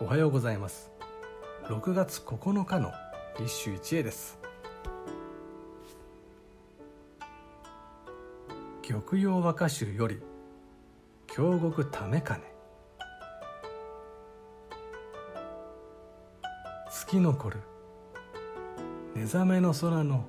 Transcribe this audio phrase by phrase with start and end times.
[0.00, 0.90] おはようございます。
[1.68, 2.92] 6月9日の
[3.38, 4.36] 一首一会です。
[8.82, 10.20] 玉葉和歌集より
[11.28, 12.42] 京極ためかね
[16.90, 17.60] 月残る
[19.14, 20.24] 寝覚めの空の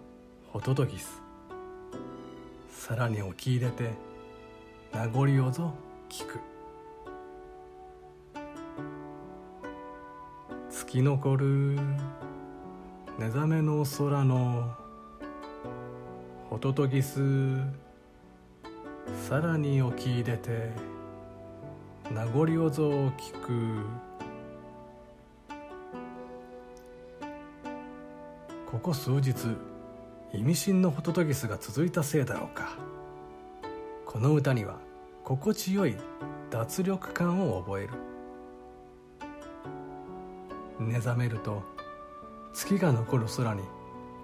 [0.48, 1.22] ホトトギス
[2.70, 3.90] さらに起き入れて
[4.94, 5.74] 名残をぞ
[6.08, 6.55] 聞く。
[10.86, 11.80] 月残る。
[13.18, 14.72] 寝覚めの空の。
[16.50, 17.58] ホトトギス。
[19.28, 20.72] さらに起き入れて。
[22.12, 23.84] 名残をぞ聞く。
[28.70, 29.34] ここ数日
[30.34, 32.78] 意味深のホトトギスが続いたせいだろうか。
[34.06, 34.78] この歌には
[35.24, 35.98] 心地よい
[36.52, 38.15] 脱力感を覚える。
[40.86, 41.64] 目覚めると
[42.54, 43.64] 月が残る空に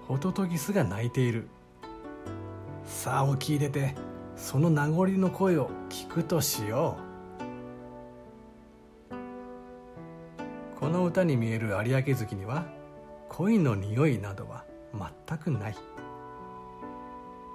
[0.08, 1.48] ホトトギスが鳴いている。
[2.86, 3.96] さあ起き入れて
[4.36, 7.12] その名残の声を聞くとしよう。
[10.80, 12.66] この歌に見える有明月には
[13.30, 14.66] 恋の匂いなどは
[15.28, 15.76] 全くない。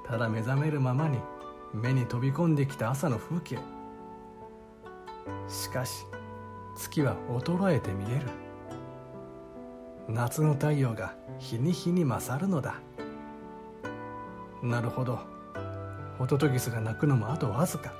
[0.07, 1.19] ただ目覚めるままに
[1.75, 3.59] 目に飛び込んできた朝の風景。
[5.49, 6.07] しかし
[6.77, 8.46] 月は衰えて見える。
[10.09, 12.81] 夏の太陽が日に日に勝るのだ。
[14.63, 15.19] なるほど。
[16.19, 17.93] ホトトギスが鳴くのもあとわずか。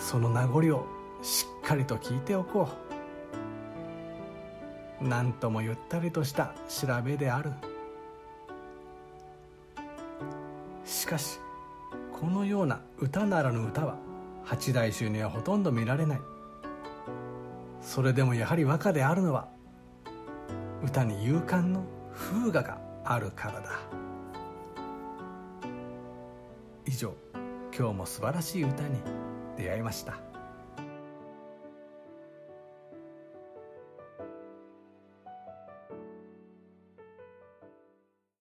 [0.00, 0.86] その名残を
[1.22, 2.68] しっかりと聞いておこ
[5.00, 5.06] う。
[5.06, 7.52] なんともゆったりとした調べである。
[10.84, 11.38] しかし
[12.12, 13.96] このような歌ならぬ歌は
[14.44, 16.20] 八代衆にはほとんど見られない。
[17.80, 19.48] それでもやはり和歌であるのは
[20.82, 23.70] 歌に勇敢の風雅があるからだ。
[26.86, 27.14] 以上
[27.76, 29.00] 今日も素晴らしい歌に
[29.56, 30.27] 出会いました。